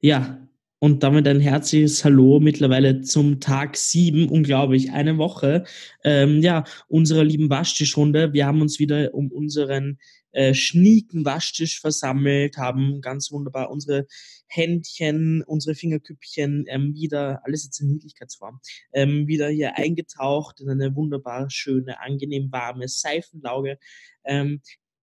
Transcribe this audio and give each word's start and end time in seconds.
Ja, 0.00 0.38
und 0.78 1.02
damit 1.02 1.26
ein 1.26 1.40
herzliches 1.40 2.04
Hallo 2.04 2.40
mittlerweile 2.40 3.00
zum 3.00 3.40
Tag 3.40 3.76
sieben, 3.76 4.28
unglaublich, 4.28 4.92
eine 4.92 5.16
Woche, 5.16 5.64
ähm, 6.04 6.42
ja, 6.42 6.64
unserer 6.88 7.24
lieben 7.24 7.48
Waschtischrunde. 7.48 8.32
Wir 8.34 8.46
haben 8.46 8.60
uns 8.60 8.78
wieder 8.78 9.14
um 9.14 9.32
unseren 9.32 9.98
äh, 10.32 10.52
schnieken 10.52 11.24
Waschtisch 11.24 11.80
versammelt, 11.80 12.58
haben 12.58 13.00
ganz 13.00 13.32
wunderbar 13.32 13.70
unsere 13.70 14.06
Händchen, 14.46 15.42
unsere 15.46 15.74
Fingerküppchen 15.74 16.66
ähm, 16.68 16.92
wieder, 16.94 17.40
alles 17.44 17.64
jetzt 17.64 17.80
in 17.80 17.88
Niedlichkeitsform, 17.88 18.60
ähm, 18.92 19.26
wieder 19.26 19.48
hier 19.48 19.78
eingetaucht 19.78 20.60
in 20.60 20.68
eine 20.68 20.94
wunderbar 20.94 21.48
schöne, 21.50 22.00
angenehm 22.00 22.52
warme 22.52 22.88
Seifenlauge. 22.88 23.78
Ähm, 24.24 24.60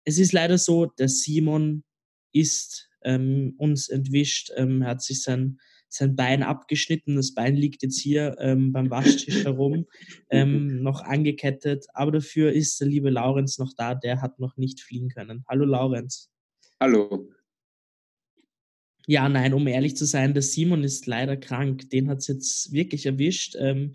es 0.04 0.18
ist 0.18 0.32
leider 0.32 0.58
so, 0.58 0.86
der 0.86 1.08
Simon 1.08 1.84
ist 2.32 2.88
ähm, 3.09 3.54
uns 3.56 3.88
entwischt, 3.88 4.52
ähm, 4.56 4.84
hat 4.84 5.02
sich 5.02 5.22
sein 5.22 5.58
sein 5.89 6.17
Bein 6.17 6.43
abgeschnitten. 6.43 7.17
Das 7.17 7.34
Bein 7.34 7.57
liegt 7.57 7.82
jetzt 7.82 7.98
hier 7.98 8.36
ähm, 8.40 8.72
beim 8.72 8.90
Waschtisch 8.90 9.44
herum, 9.44 9.86
ähm, 10.31 10.82
noch 10.82 11.03
angekettet. 11.03 11.86
Aber 11.94 12.12
dafür 12.12 12.53
ist 12.53 12.81
der 12.81 12.89
liebe 12.89 13.11
Laurenz 13.11 13.58
noch 13.58 13.72
da. 13.76 13.94
Der 13.94 14.21
hat 14.21 14.39
noch 14.39 14.57
nicht 14.57 14.81
fliegen 14.81 15.08
können. 15.08 15.44
Hallo 15.48 15.64
Laurenz. 15.64 16.31
Hallo. 16.81 17.31
Ja, 19.07 19.29
nein, 19.31 19.54
um 19.54 19.67
ehrlich 19.67 19.96
zu 19.96 20.04
sein, 20.04 20.34
der 20.34 20.43
Simon 20.43 20.84
ist 20.84 21.06
leider 21.06 21.39
krank. 21.39 21.89
Den 21.89 22.11
hat 22.11 22.18
es 22.18 22.26
jetzt 22.26 22.72
wirklich 22.72 23.06
erwischt. 23.06 23.56
Ähm, 23.59 23.95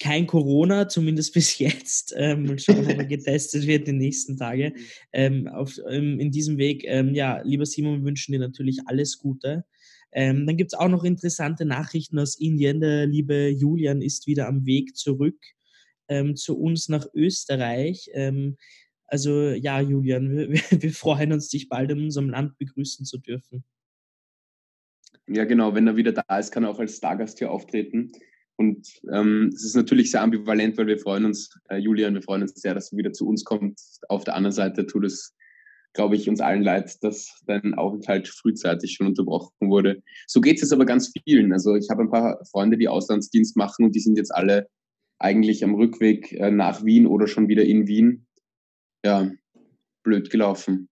kein 0.00 0.26
Corona, 0.26 0.88
zumindest 0.88 1.34
bis 1.34 1.58
jetzt. 1.60 2.14
Ähm, 2.16 2.44
mal 2.44 2.58
schauen, 2.58 2.86
ob 2.90 2.98
er 2.98 3.04
getestet 3.04 3.66
wird 3.66 3.86
die 3.86 3.92
nächsten 3.92 4.36
Tage. 4.36 4.72
Ähm, 5.12 5.46
auf, 5.46 5.78
ähm, 5.88 6.18
in 6.18 6.32
diesem 6.32 6.58
Weg, 6.58 6.84
ähm, 6.86 7.14
ja, 7.14 7.40
lieber 7.42 7.66
Simon, 7.66 8.00
wir 8.00 8.06
wünschen 8.06 8.32
dir 8.32 8.40
natürlich 8.40 8.80
alles 8.86 9.18
Gute. 9.18 9.64
Ähm, 10.12 10.46
dann 10.46 10.56
gibt 10.56 10.72
es 10.72 10.78
auch 10.78 10.88
noch 10.88 11.04
interessante 11.04 11.64
Nachrichten 11.64 12.18
aus 12.18 12.34
Indien. 12.40 12.80
Der 12.80 13.06
liebe 13.06 13.48
Julian 13.48 14.02
ist 14.02 14.26
wieder 14.26 14.48
am 14.48 14.66
Weg 14.66 14.96
zurück 14.96 15.38
ähm, 16.08 16.34
zu 16.34 16.58
uns 16.58 16.88
nach 16.88 17.06
Österreich. 17.14 18.10
Also 19.06 19.50
ja, 19.50 19.80
Julian, 19.80 20.30
wir, 20.50 20.82
wir, 20.82 20.92
freuen 20.92 21.32
uns, 21.32 21.48
dich 21.48 21.68
bald 21.68 21.90
in 21.90 22.00
unserem 22.00 22.30
Land 22.30 22.56
begrüßen 22.58 23.04
zu 23.04 23.18
dürfen. 23.18 23.64
Ja, 25.28 25.44
genau. 25.44 25.74
Wenn 25.74 25.86
er 25.86 25.96
wieder 25.96 26.12
da 26.12 26.38
ist, 26.38 26.50
kann 26.50 26.64
er 26.64 26.70
auch 26.70 26.80
als 26.80 26.96
Stargast 26.96 27.38
hier 27.38 27.50
auftreten. 27.50 28.12
Und 28.60 28.86
ähm, 29.10 29.50
es 29.54 29.64
ist 29.64 29.74
natürlich 29.74 30.10
sehr 30.10 30.20
ambivalent, 30.20 30.76
weil 30.76 30.86
wir 30.86 30.98
freuen 30.98 31.24
uns, 31.24 31.48
äh, 31.70 31.78
Julian, 31.78 32.12
wir 32.12 32.20
freuen 32.20 32.42
uns 32.42 32.52
sehr, 32.60 32.74
dass 32.74 32.90
du 32.90 32.98
wieder 32.98 33.10
zu 33.10 33.26
uns 33.26 33.42
kommst. 33.42 34.04
Auf 34.10 34.24
der 34.24 34.36
anderen 34.36 34.52
Seite 34.52 34.86
tut 34.86 35.06
es 35.06 35.34
glaube 35.94 36.14
ich, 36.14 36.28
uns 36.28 36.40
allen 36.40 36.62
leid, 36.62 37.02
dass 37.02 37.40
dein 37.46 37.74
Aufenthalt 37.74 38.28
frühzeitig 38.28 38.92
schon 38.92 39.08
unterbrochen 39.08 39.70
wurde. 39.70 40.02
So 40.26 40.40
geht 40.40 40.62
es 40.62 40.72
aber 40.72 40.84
ganz 40.84 41.10
vielen. 41.24 41.52
Also 41.54 41.74
ich 41.74 41.88
habe 41.90 42.02
ein 42.02 42.10
paar 42.10 42.44
Freunde, 42.50 42.76
die 42.76 42.88
Auslandsdienst 42.88 43.56
machen 43.56 43.86
und 43.86 43.94
die 43.94 44.00
sind 44.00 44.18
jetzt 44.18 44.32
alle 44.32 44.68
eigentlich 45.18 45.64
am 45.64 45.74
Rückweg 45.74 46.32
äh, 46.32 46.50
nach 46.50 46.84
Wien 46.84 47.06
oder 47.06 47.26
schon 47.26 47.48
wieder 47.48 47.64
in 47.64 47.88
Wien. 47.88 48.26
Ja, 49.04 49.32
blöd 50.02 50.30
gelaufen. 50.30 50.88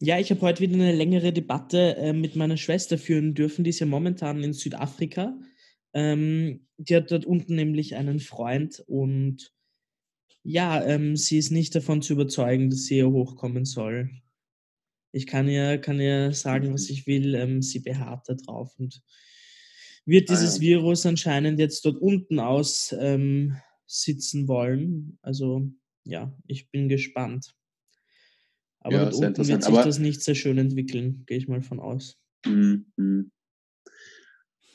Ja, 0.00 0.18
ich 0.18 0.30
habe 0.30 0.40
heute 0.40 0.62
wieder 0.62 0.74
eine 0.74 0.92
längere 0.92 1.32
Debatte 1.32 1.96
äh, 1.98 2.12
mit 2.12 2.34
meiner 2.34 2.56
Schwester 2.56 2.98
führen 2.98 3.34
dürfen. 3.34 3.64
Die 3.64 3.70
ist 3.70 3.80
ja 3.80 3.86
momentan 3.86 4.42
in 4.42 4.54
Südafrika. 4.54 5.38
Ähm, 5.94 6.66
die 6.78 6.96
hat 6.96 7.10
dort 7.10 7.24
unten 7.24 7.54
nämlich 7.54 7.96
einen 7.96 8.20
Freund 8.20 8.82
und 8.86 9.52
ja, 10.42 10.84
ähm, 10.84 11.16
sie 11.16 11.38
ist 11.38 11.50
nicht 11.50 11.74
davon 11.74 12.02
zu 12.02 12.14
überzeugen, 12.14 12.70
dass 12.70 12.84
sie 12.84 12.96
hier 12.96 13.10
hochkommen 13.10 13.64
soll 13.64 14.10
ich 15.12 15.26
kann 15.26 15.46
ihr, 15.46 15.78
kann 15.78 16.00
ihr 16.00 16.32
sagen, 16.32 16.72
was 16.72 16.88
ich 16.88 17.06
will. 17.06 17.34
Ähm, 17.34 17.62
sie 17.62 17.80
beharrt 17.80 18.28
da 18.28 18.34
drauf 18.34 18.74
und 18.78 19.02
wird 20.04 20.30
dieses 20.30 20.54
ah, 20.54 20.56
ja. 20.56 20.60
Virus 20.62 21.06
anscheinend 21.06 21.58
jetzt 21.60 21.84
dort 21.84 21.98
unten 21.98 22.40
aus 22.40 22.94
ähm, 22.98 23.56
sitzen 23.86 24.48
wollen. 24.48 25.18
Also 25.22 25.70
ja, 26.04 26.36
ich 26.46 26.70
bin 26.70 26.88
gespannt. 26.88 27.54
Aber 28.80 28.96
ja, 28.96 29.04
dort 29.10 29.14
unten 29.38 29.48
wird 29.48 29.62
sich 29.62 29.74
das 29.74 29.98
nicht 29.98 30.22
sehr 30.22 30.34
schön 30.34 30.58
entwickeln, 30.58 31.24
gehe 31.26 31.38
ich 31.38 31.46
mal 31.46 31.62
von 31.62 31.78
aus. 31.78 32.18
Mhm. 32.44 33.30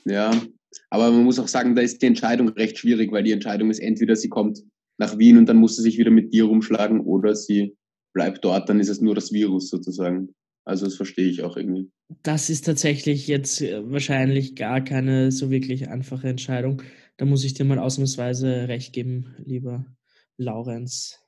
Ja, 0.06 0.32
aber 0.90 1.12
man 1.12 1.24
muss 1.24 1.40
auch 1.40 1.48
sagen, 1.48 1.76
da 1.76 1.82
ist 1.82 2.02
die 2.02 2.08
Entscheidung 2.08 2.50
recht 2.50 2.78
schwierig, 2.78 3.12
weil 3.12 3.24
die 3.24 3.32
Entscheidung 3.32 3.70
ist 3.70 3.80
entweder 3.80 4.16
sie 4.16 4.30
kommt 4.30 4.64
nach 4.98 5.18
Wien 5.18 5.38
und 5.38 5.48
dann 5.48 5.58
muss 5.58 5.76
sie 5.76 5.84
sich 5.84 5.98
wieder 5.98 6.12
mit 6.12 6.34
dir 6.34 6.46
rumschlagen 6.46 7.02
oder 7.02 7.36
sie 7.36 7.76
bleibt 8.14 8.44
dort, 8.44 8.68
dann 8.70 8.80
ist 8.80 8.90
es 8.90 9.02
nur 9.02 9.16
das 9.16 9.32
Virus 9.32 9.70
sozusagen. 9.70 10.34
Also 10.66 10.86
das 10.86 10.96
verstehe 10.96 11.30
ich 11.30 11.44
auch 11.44 11.56
irgendwie. 11.56 11.90
Das 12.24 12.50
ist 12.50 12.66
tatsächlich 12.66 13.28
jetzt 13.28 13.62
äh, 13.62 13.90
wahrscheinlich 13.90 14.56
gar 14.56 14.84
keine 14.84 15.32
so 15.32 15.50
wirklich 15.50 15.88
einfache 15.88 16.28
Entscheidung. 16.28 16.82
Da 17.18 17.26
muss 17.26 17.46
ich 17.46 17.54
dir 17.54 17.64
mal 17.64 17.80
ausnahmsweise 17.80 18.68
recht 18.68 18.92
geben, 18.92 19.36
lieber 19.46 19.86
Laurenz. 20.38 21.20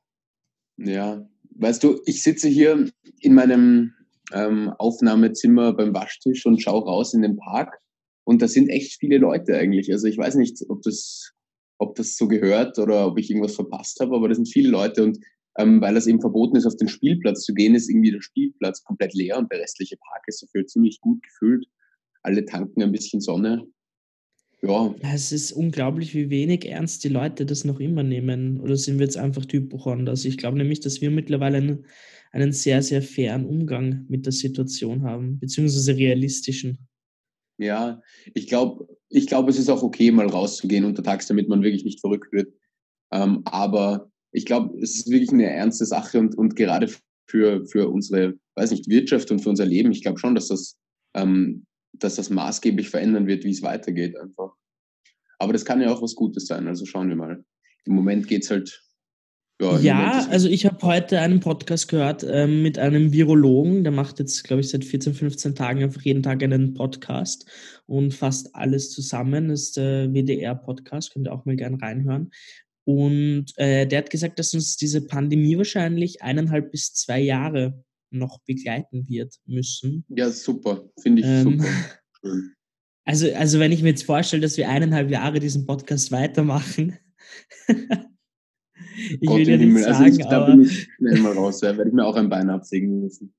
Ja, 0.77 1.25
weißt 1.56 1.83
du, 1.83 2.01
ich 2.06 2.21
sitze 2.21 2.50
hier 2.50 2.89
in 3.21 3.33
meinem 3.33 3.94
ähm, 4.33 4.73
Aufnahmezimmer 4.77 5.73
beim 5.73 5.94
Waschtisch 5.94 6.45
und 6.45 6.61
schaue 6.61 6.83
raus 6.83 7.13
in 7.13 7.21
den 7.21 7.38
Park 7.38 7.79
und 8.29 8.44
da 8.44 8.47
sind 8.47 8.69
echt 8.69 9.00
viele 9.00 9.17
Leute 9.17 9.57
eigentlich. 9.57 9.91
Also 9.91 10.06
ich 10.06 10.16
weiß 10.16 10.35
nicht, 10.35 10.63
ob 10.69 10.84
das, 10.84 11.34
ob 11.79 11.95
das 11.95 12.16
so 12.16 12.28
gehört 12.28 12.78
oder 12.78 13.07
ob 13.07 13.17
ich 13.17 13.31
irgendwas 13.31 13.56
verpasst 13.56 14.00
habe, 14.01 14.16
aber 14.16 14.29
da 14.29 14.35
sind 14.35 14.47
viele 14.47 14.69
Leute 14.69 15.03
und 15.03 15.17
ähm, 15.57 15.81
weil 15.81 15.97
es 15.97 16.06
eben 16.06 16.22
verboten 16.22 16.56
ist, 16.56 16.68
auf 16.68 16.75
den 16.75 16.89
Spielplatz 16.89 17.44
zu 17.44 17.56
gehen, 17.56 17.73
ist 17.73 17.89
irgendwie 17.89 18.12
der 18.12 18.22
Spielplatz 18.22 18.84
komplett 18.84 19.16
leer 19.16 19.39
und 19.39 19.51
der 19.51 19.62
restliche 19.62 19.97
Park 19.97 20.25
ist 20.28 20.44
dafür 20.44 20.68
ziemlich 20.68 21.01
gut 21.01 21.23
gefüllt. 21.23 21.66
Alle 22.22 22.45
tanken 22.45 22.84
ein 22.84 22.91
bisschen 22.91 23.19
Sonne. 23.19 23.66
Ja. 24.62 24.94
Es 25.01 25.31
ist 25.31 25.51
unglaublich, 25.51 26.13
wie 26.13 26.29
wenig 26.29 26.69
ernst 26.69 27.03
die 27.03 27.09
Leute 27.09 27.47
das 27.47 27.66
noch 27.66 27.79
immer 27.79 28.03
nehmen. 28.03 28.59
Oder 28.62 28.78
sind 28.78 29.00
wir 29.00 29.07
jetzt 29.07 29.18
einfach 29.18 29.45
Typochonder? 29.45 30.12
Also 30.12 30.29
ich 30.29 30.38
glaube 30.38 30.59
nämlich, 30.59 30.81
dass 30.81 31.01
wir 31.01 31.09
mittlerweile 31.09 31.57
einen, 31.57 31.85
einen 32.31 32.51
sehr, 32.51 32.84
sehr 32.84 33.01
fairen 33.01 33.47
Umgang 33.47 34.06
mit 34.07 34.28
der 34.28 34.34
Situation 34.34 35.01
haben, 35.01 35.39
beziehungsweise 35.39 35.97
realistischen. 35.97 36.88
Ja, 37.59 38.02
ich 38.34 38.47
glaube, 38.47 38.88
ich 39.09 39.28
glaube, 39.28 39.50
es 39.52 39.59
ist 39.59 39.70
auch 39.70 39.84
okay, 39.84 40.12
mal 40.12 40.28
rauszugehen 40.28 40.86
untertags, 40.86 41.28
damit 41.28 41.50
man 41.50 41.62
wirklich 41.62 41.84
nicht 41.84 42.00
verrückt 42.00 42.31
wird. 42.31 42.53
Ähm, 43.12 43.42
aber 43.44 44.09
ich 44.31 44.46
glaube, 44.46 44.80
es 44.81 44.96
ist 44.96 45.09
wirklich 45.09 45.31
eine 45.34 45.52
ernste 45.52 45.86
Sache 45.86 46.19
und, 46.19 46.38
und 46.38 46.56
gerade 46.56 46.90
für, 47.28 47.66
für 47.66 47.90
unsere, 47.90 48.36
weiß 48.56 48.72
nicht, 48.72 48.88
Wirtschaft 48.88 49.30
und 49.30 49.40
für 49.40 49.50
unser 49.50 49.66
Leben, 49.66 49.92
ich 49.92 50.02
glaube 50.02 50.19
schon, 50.19 50.36
dass 50.36 50.48
das, 50.48 50.78
ähm, 51.16 51.66
dass 51.92 52.16
das 52.16 52.30
maßgeblich 52.30 52.90
verändern 52.90 53.28
wird, 53.28 53.44
wie 53.44 53.52
es 53.52 53.62
weitergeht 53.62 54.18
einfach. 54.18 54.53
Aber 55.38 55.52
das 55.52 55.66
kann 55.66 55.81
ja 55.81 55.92
auch 55.92 56.02
was 56.02 56.16
Gutes 56.16 56.48
sein, 56.48 56.66
also 56.66 56.86
schauen 56.86 57.09
wir 57.09 57.18
mal. 57.18 57.44
Im 57.84 57.94
Moment 57.94 58.28
geht 58.28 58.44
es 58.44 58.52
halt. 58.52 58.84
Ja, 59.62 59.78
ja 59.80 60.28
also 60.30 60.47
ich 60.47 60.66
habe 60.66 60.81
heute 60.84 61.20
einen 61.20 61.42
Podcast 61.42 61.90
gehört 61.90 62.25
ähm, 62.28 62.62
mit 62.62 62.80
einem 62.80 63.12
Virologen, 63.12 63.84
der 63.84 63.92
macht 63.92 64.20
jetzt, 64.20 64.44
glaube 64.44 64.62
ich, 64.62 64.70
seit 64.70 64.86
14, 64.86 65.14
15 65.14 65.56
Tagen 65.56 65.84
einfach 65.84 66.02
jeden 66.02 66.24
Tag 66.24 66.42
einen 66.44 66.74
Podcast 66.74 67.46
und 67.86 68.14
fasst 68.14 68.56
alles 68.56 68.92
zusammen. 68.92 69.50
Das 69.50 69.64
ist 69.64 69.78
der 69.78 70.14
WDR-Podcast, 70.14 71.12
könnt 71.12 71.28
ihr 71.28 71.34
auch 71.34 71.46
mal 71.46 71.58
gerne 71.58 71.81
reinhören. 71.81 72.31
Und 72.86 73.48
äh, 73.58 73.86
der 73.86 74.00
hat 74.00 74.09
gesagt, 74.09 74.40
dass 74.40 74.53
uns 74.53 74.78
diese 74.78 75.06
Pandemie 75.06 75.58
wahrscheinlich 75.58 76.22
eineinhalb 76.22 76.72
bis 76.72 76.94
zwei 76.94 77.19
Jahre 77.19 77.84
noch 78.12 78.40
begleiten 78.46 79.08
wird 79.09 79.36
müssen. 79.46 80.06
Ja, 80.08 80.31
super. 80.31 80.90
Finde 81.02 81.22
ich 81.22 81.28
ähm, 81.28 81.59
super. 81.59 81.69
Also, 83.06 83.34
also 83.34 83.59
wenn 83.59 83.72
ich 83.72 83.81
mir 83.81 83.90
jetzt 83.90 84.03
vorstelle, 84.03 84.44
dass 84.44 84.58
wir 84.58 84.69
eineinhalb 84.69 85.09
Jahre 85.09 85.40
diesen 85.40 85.66
Podcast 85.66 86.12
weitermachen. 86.12 87.00
ich 89.20 89.28
Gott 89.28 89.40
will 89.40 89.50
ja 89.50 89.58
nicht 89.58 89.78
sagen, 89.80 90.04
also 90.04 90.20
ich, 90.20 90.26
aber... 90.26 90.46
Da 90.48 90.52
bin 90.56 90.62
ich 90.64 90.88
schnell 90.98 91.20
mal 91.20 91.34
raus, 91.34 91.62
ja, 91.62 91.76
werde 91.78 91.90
ich 91.90 91.96
mir 91.96 92.06
auch 92.06 92.16
ein 92.16 92.30
Bein 92.30 92.50
absägen 92.50 93.02
müssen. 93.02 93.34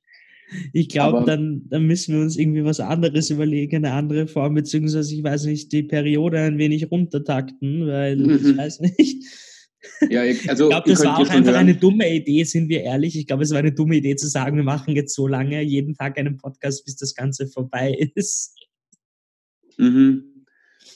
Ich 0.73 0.89
glaube, 0.89 1.25
dann, 1.25 1.63
dann 1.69 1.87
müssen 1.87 2.15
wir 2.15 2.23
uns 2.23 2.37
irgendwie 2.37 2.65
was 2.65 2.81
anderes 2.81 3.31
überlegen, 3.31 3.77
eine 3.77 3.93
andere 3.93 4.27
Form, 4.27 4.55
beziehungsweise, 4.55 5.15
ich 5.15 5.23
weiß 5.23 5.45
nicht, 5.45 5.71
die 5.73 5.85
Periode 5.85 6.41
ein 6.41 6.59
wenig 6.59 6.91
runtertakten, 6.91 7.87
weil 7.87 8.17
mhm. 8.17 8.31
ich 8.31 8.57
weiß 8.57 8.81
nicht. 8.81 9.25
Ja, 10.11 10.23
also, 10.49 10.65
ich 10.65 10.71
glaube, 10.71 10.91
das 10.91 11.05
war 11.05 11.19
auch 11.19 11.29
einfach 11.29 11.53
hören. 11.53 11.55
eine 11.55 11.75
dumme 11.75 12.13
Idee, 12.15 12.45
sind 12.45 12.69
wir 12.69 12.83
ehrlich. 12.83 13.17
Ich 13.17 13.27
glaube, 13.27 13.45
es 13.45 13.51
war 13.51 13.59
eine 13.59 13.73
dumme 13.73 13.97
Idee 13.97 14.17
zu 14.17 14.29
sagen, 14.29 14.57
wir 14.57 14.65
machen 14.65 14.95
jetzt 14.95 15.15
so 15.15 15.27
lange 15.27 15.63
jeden 15.63 15.95
Tag 15.95 16.19
einen 16.19 16.37
Podcast, 16.37 16.85
bis 16.85 16.97
das 16.97 17.15
Ganze 17.15 17.47
vorbei 17.47 17.95
ist. 18.15 18.55
Mhm. 19.79 20.30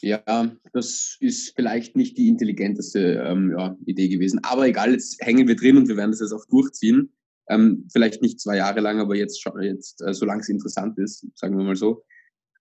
Ja, 0.01 0.53
das 0.73 1.17
ist 1.21 1.55
vielleicht 1.55 1.97
nicht 1.97 2.17
die 2.19 2.29
intelligenteste 2.29 3.23
ähm, 3.27 3.55
ja, 3.57 3.77
Idee 3.87 4.09
gewesen. 4.09 4.41
Aber 4.43 4.67
egal, 4.67 4.93
jetzt 4.93 5.21
hängen 5.21 5.49
wir 5.49 5.57
drin 5.57 5.77
und 5.77 5.89
wir 5.89 5.97
werden 5.97 6.11
das 6.11 6.21
jetzt 6.21 6.33
auch 6.33 6.47
durchziehen. 6.47 7.13
Ähm, 7.49 7.87
vielleicht 7.93 8.23
nicht 8.23 8.41
zwei 8.41 8.57
Jahre 8.57 8.81
lang, 8.81 9.01
aber 9.01 9.17
jetzt, 9.17 9.45
jetzt 9.61 10.03
äh, 10.03 10.15
solange 10.15 10.41
es 10.41 10.49
interessant 10.49 10.99
ist, 10.99 11.27
sagen 11.35 11.59
wir 11.59 11.65
mal 11.65 11.77
so. 11.77 12.05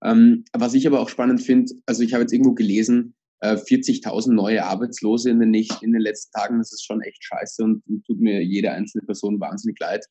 Ähm, 0.04 0.44
was 0.52 0.74
ich 0.74 0.86
aber 0.86 1.00
auch 1.00 1.10
spannend 1.10 1.42
finde, 1.42 1.74
also 1.86 2.04
ich 2.04 2.14
habe 2.14 2.24
jetzt 2.24 2.34
irgendwo 2.34 2.54
gelesen, 2.54 3.16
äh, 3.40 3.56
40.000 3.56 4.34
neue 4.34 4.66
Arbeitslose 4.66 5.30
in 5.30 5.40
den, 5.40 5.52
nicht, 5.52 5.82
in 5.82 5.94
den 5.94 6.02
letzten 6.02 6.32
Tagen, 6.32 6.58
das 6.58 6.74
ist 6.74 6.86
schon 6.86 7.02
echt 7.02 7.24
scheiße 7.24 7.64
und, 7.64 7.84
und 7.88 8.06
tut 8.06 8.20
mir 8.20 8.44
jede 8.44 8.72
einzelne 8.72 9.06
Person 9.06 9.40
wahnsinnig 9.40 9.80
leid. 9.80 10.06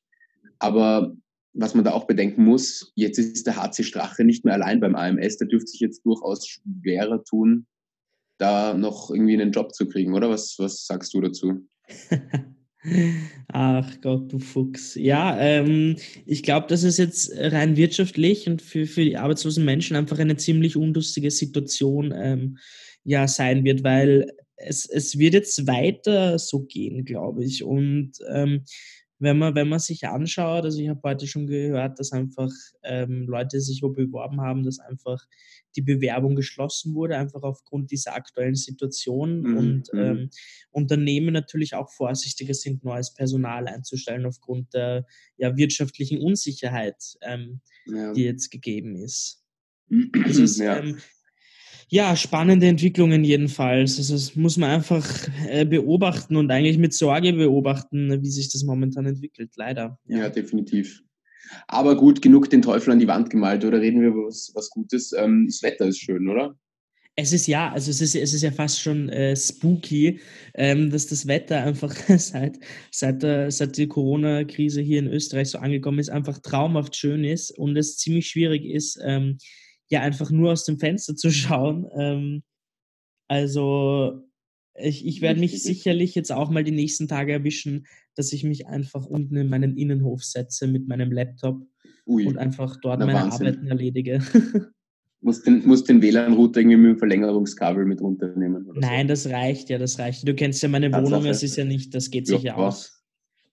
Aber 0.59 1.15
was 1.55 1.75
man 1.75 1.85
da 1.85 1.93
auch 1.93 2.07
bedenken 2.07 2.45
muss, 2.45 2.93
jetzt 2.95 3.19
ist 3.19 3.47
der 3.47 3.57
HC 3.57 3.83
Strache 3.85 4.25
nicht 4.25 4.45
mehr 4.45 4.55
allein 4.55 4.81
beim 4.81 4.95
AMS. 4.95 5.37
Der 5.37 5.49
dürfte 5.49 5.71
sich 5.71 5.81
jetzt 5.81 6.05
durchaus 6.05 6.47
schwerer 6.47 7.23
tun, 7.25 7.67
da 8.39 8.75
noch 8.75 9.11
irgendwie 9.11 9.35
einen 9.35 9.53
Job 9.53 9.75
zu 9.75 9.87
kriegen, 9.89 10.15
oder? 10.15 10.31
Was, 10.31 10.57
was 10.59 10.87
sagst 10.87 11.13
du 11.15 11.21
dazu? 11.21 11.69
Ach 13.53 14.01
Gott, 14.01 14.33
du 14.33 14.39
Fuchs. 14.39 14.97
Ja, 14.97 15.39
ähm, 15.39 15.97
ich 16.27 16.43
glaube, 16.43 16.67
dass 16.67 16.83
es 16.83 16.97
jetzt 16.97 17.33
rein 17.37 17.77
wirtschaftlich 17.77 18.49
und 18.49 18.61
für, 18.61 18.87
für 18.87 19.05
die 19.05 19.17
arbeitslosen 19.17 19.65
Menschen 19.65 19.97
einfach 19.97 20.19
eine 20.19 20.37
ziemlich 20.37 20.77
unlustige 20.77 21.31
Situation 21.31 22.13
ähm, 22.17 22.59
ja, 23.05 23.29
sein 23.29 23.65
wird, 23.65 23.85
weil 23.85 24.33
es, 24.57 24.87
es 24.87 25.19
wird 25.19 25.35
jetzt 25.35 25.67
weiter 25.67 26.39
so 26.39 26.61
gehen, 26.65 27.05
glaube 27.05 27.45
ich. 27.45 27.63
Und 27.63 28.13
ähm, 28.33 28.65
wenn 29.23 29.39
man, 29.39 29.55
wenn 29.55 29.69
man 29.69 29.79
sich 29.79 30.07
anschaut, 30.09 30.65
also 30.65 30.81
ich 30.81 30.89
habe 30.89 31.01
heute 31.05 31.29
schon 31.29 31.47
gehört, 31.47 32.01
dass 32.01 32.11
einfach 32.11 32.51
ähm, 32.83 33.27
Leute 33.29 33.61
sich 33.61 33.81
wo 33.81 33.89
beworben 33.91 34.41
haben, 34.41 34.65
dass 34.65 34.81
einfach 34.81 35.25
die 35.77 35.83
Bewerbung 35.83 36.35
geschlossen 36.35 36.95
wurde, 36.95 37.17
einfach 37.17 37.45
aufgrund 37.45 37.93
dieser 37.93 38.15
aktuellen 38.15 38.57
Situation 38.57 39.43
mhm. 39.43 39.57
und 39.57 39.93
mhm. 39.93 40.01
ähm, 40.01 40.31
Unternehmen 40.73 41.33
natürlich 41.33 41.75
auch 41.75 41.89
vorsichtiger 41.89 42.53
sind, 42.53 42.83
neues 42.83 43.15
Personal 43.15 43.69
einzustellen 43.69 44.27
aufgrund 44.27 44.75
der 44.75 45.07
ja, 45.37 45.57
wirtschaftlichen 45.57 46.21
Unsicherheit, 46.21 47.17
ähm, 47.23 47.61
ja. 47.87 48.13
die 48.13 48.25
jetzt 48.25 48.51
gegeben 48.51 48.97
ist. 48.97 49.45
Also 50.25 50.43
es, 50.43 50.57
ja. 50.59 50.79
ähm, 50.79 50.99
ja, 51.93 52.17
spannende 52.17 52.67
Entwicklungen 52.69 53.23
jedenfalls. 53.23 53.99
Also 53.99 54.15
das 54.15 54.35
muss 54.35 54.57
man 54.57 54.71
einfach 54.71 55.07
äh, 55.47 55.67
beobachten 55.67 56.37
und 56.37 56.51
eigentlich 56.51 56.79
mit 56.79 56.95
Sorge 56.95 57.35
beobachten, 57.35 58.23
wie 58.23 58.31
sich 58.31 58.51
das 58.51 58.65
momentan 58.65 59.05
entwickelt, 59.05 59.51
leider. 59.57 59.99
Ja, 60.07 60.21
ja 60.21 60.29
definitiv. 60.31 61.03
Aber 61.69 61.95
gut, 61.95 62.23
genug 62.23 62.49
den 62.49 62.63
Teufel 62.63 62.93
an 62.93 62.99
die 62.99 63.09
Wand 63.09 63.29
gemalt, 63.29 63.63
oder 63.67 63.79
reden 63.79 64.01
wir 64.01 64.09
über 64.09 64.25
was, 64.27 64.51
was 64.55 64.71
Gutes? 64.71 65.13
Ähm, 65.13 65.45
das 65.47 65.63
Wetter 65.63 65.85
ist 65.87 65.99
schön, 65.99 66.31
oder? 66.31 66.57
Es 67.15 67.35
ist 67.35 67.47
ja, 67.47 67.71
also 67.71 67.91
es 67.91 68.01
ist, 68.01 68.15
es 68.15 68.33
ist 68.33 68.43
ja 68.43 68.53
fast 68.53 68.81
schon 68.81 69.11
äh, 69.11 69.37
spooky, 69.37 70.19
ähm, 70.55 70.89
dass 70.89 71.09
das 71.09 71.27
Wetter 71.27 71.63
einfach 71.63 71.95
seit, 72.17 72.59
seit, 72.91 73.23
der, 73.23 73.51
seit 73.51 73.77
der 73.77 73.89
Corona-Krise 73.89 74.81
hier 74.81 75.01
in 75.01 75.09
Österreich 75.09 75.51
so 75.51 75.59
angekommen 75.59 75.99
ist, 75.99 76.09
einfach 76.09 76.39
traumhaft 76.39 76.97
schön 76.97 77.23
ist 77.23 77.51
und 77.51 77.77
es 77.77 77.99
ziemlich 77.99 78.29
schwierig 78.29 78.65
ist, 78.65 78.99
ähm, 79.05 79.37
ja 79.93 80.01
einfach 80.01 80.31
nur 80.31 80.53
aus 80.53 80.65
dem 80.65 80.79
Fenster 80.79 81.15
zu 81.15 81.31
schauen. 81.31 81.89
Ähm, 81.97 82.43
also 83.29 84.23
ich, 84.75 85.07
ich 85.07 85.21
werde 85.21 85.41
mich 85.41 85.63
sicherlich 85.63 86.15
jetzt 86.15 86.33
auch 86.33 86.51
mal 86.51 86.65
die 86.65 86.73
nächsten 86.73 87.07
Tage 87.07 87.33
erwischen, 87.33 87.87
dass 88.17 88.33
ich 88.33 88.43
mich 88.45 88.67
einfach 88.67 89.07
unten 89.07 89.37
in 89.37 89.49
meinen 89.49 89.77
Innenhof 89.77 90.25
setze 90.25 90.67
mit 90.67 90.89
meinem 90.89 91.13
Laptop 91.13 91.65
Ui, 92.07 92.27
und 92.27 92.39
einfach 92.39 92.77
dort 92.83 92.99
meine 92.99 93.15
Wahnsinn. 93.15 93.47
Arbeiten 93.47 93.67
erledige. 93.69 94.21
Muss 95.25 95.41
den, 95.41 95.65
muss 95.65 95.85
den 95.85 96.03
WLAN-Router 96.03 96.59
irgendwie 96.59 96.79
mit 96.79 96.91
dem 96.91 96.99
Verlängerungskabel 96.99 97.85
mit 97.85 98.01
runternehmen. 98.01 98.69
Nein, 98.75 99.07
so. 99.07 99.13
das 99.13 99.29
reicht 99.29 99.71
ja, 99.71 99.79
das 99.79 99.97
reicht. 100.01 100.27
Du 100.27 100.35
kennst 100.35 100.61
ja 100.65 100.69
meine 100.69 100.91
Tatsache. 100.91 101.13
Wohnung, 101.13 101.27
es 101.27 101.45
ist 101.45 101.55
ja 101.55 101.65
nicht, 101.65 101.95
das 101.95 102.11
geht 102.11 102.27
sich 102.27 102.43
ja, 102.43 102.57
ja 102.57 102.57
aus. 102.57 103.05